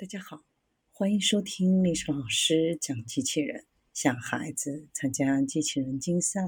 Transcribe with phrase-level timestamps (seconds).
[0.00, 0.42] 大家好，
[0.92, 3.66] 欢迎收听历史老师讲机器人。
[3.92, 6.40] 想孩子参加机器人竞赛、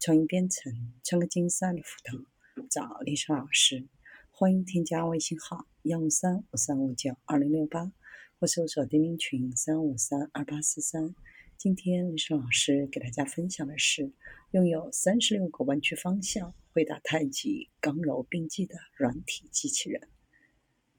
[0.00, 0.72] 创意编程、
[1.04, 3.86] 创客竞赛的辅导，找历史老师。
[4.30, 7.92] 欢迎添加微信号幺五三五三五九二零六八，
[8.38, 11.14] 或搜索钉钉群三五三二八四三。
[11.58, 14.14] 今天历史老师给大家分享的是
[14.52, 20.08] 拥有三十六个弯曲方向、会打太极、刚柔并济的软体机器人。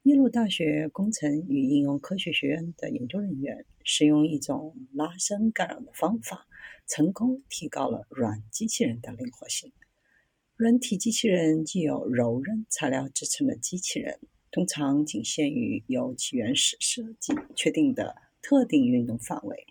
[0.06, 6.46] 耶鲁大学工程与应用科学学院的研究人员使用一种拉伸干扰的方法，
[6.86, 9.72] 成功提高了软机器人的灵活性。
[10.54, 14.20] 软体机器人既有柔韧材料制成的机器人，
[14.52, 19.66] 通常仅限于由其原始设计确定的特定运动范围。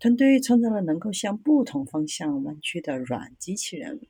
[0.00, 4.00] 团队创造了能够向不同方向弯曲的软机器人。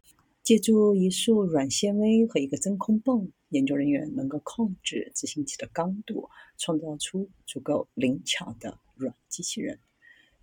[0.43, 9.79] 借助一束软纤维和一个真空泵，研究人员能够控制执行器的刚度，创造出足够灵巧的软机器人。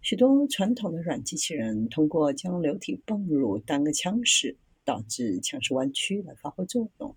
[0.02, 7.16] 许多传统的软机器人通过将流体泵入单个腔室，导致腔室弯曲来发挥作用。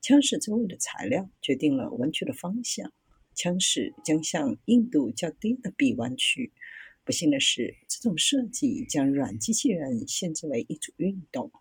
[0.00, 2.92] 腔室周围的材料决定了弯曲的方向，
[3.34, 6.52] 腔室将向硬度较低的壁弯曲。
[7.04, 11.52] 不幸的是，这种设计将软机器人限制为一组运动。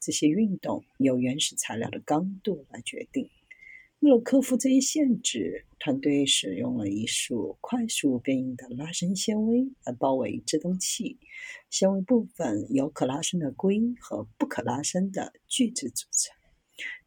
[0.00, 3.28] 这些运动由原始材料的刚度来决定。
[4.00, 11.18] 为了克服这一限制，团队使用了一束快速变硬的拉伸纤维来包围制动器。
[11.68, 16.32] 纤维部分由可拉伸的硅和不可拉伸的聚酯组成。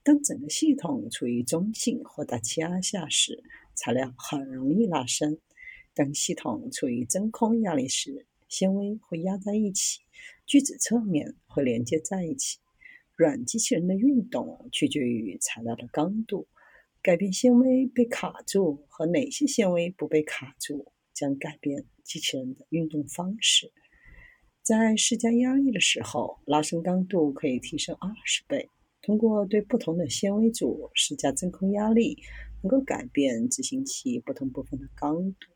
[0.03, 3.41] 当整个系统处于中性或大气压下时，
[3.73, 5.35] 材料很容易拉伸；
[5.93, 10.01] 当系统处于真空压力时，纤维会压在一起，
[10.45, 12.57] 聚酯侧面会连接在一起。
[13.21, 16.47] 软机器人的运动取决于材料的刚度。
[17.03, 23.71] 改变纤维被卡住和哪些纤维不被卡住，将改变机器人的运动方式。
[24.63, 28.67] 在施加压力的时候，拉伸刚度可以提升二十倍。
[29.03, 32.17] 通过对不同的纤维组施加真空压力，
[32.63, 35.47] 能够改变执行器不同部分的刚度，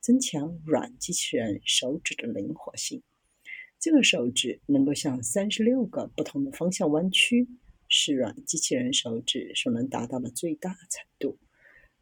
[0.00, 3.02] 增强软机器人手指的灵活性。
[3.84, 7.46] 这个手指能够向三十六个不同的方向弯曲，
[7.86, 11.38] 是软机器人手指所能达到的最大程度。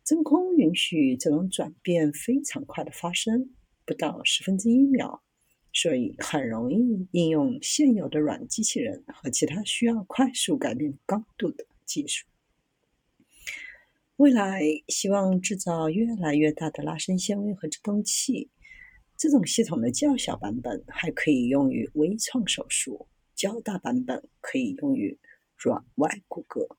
[0.04, 3.50] 真空允许这种转变非常快的发生，
[3.84, 5.24] 不到十分之一秒，
[5.72, 12.28] 所以很容易应用现有的软机器人和其他需要快速改变高度的技术。
[14.18, 18.50] 未来希望制造越来越大的拉伸纤维和制动器。
[19.22, 23.06] 这种系统的较小版本还可以用于微创手术，
[23.36, 25.16] 较大版本可以用于
[25.56, 26.76] 软外骨骼。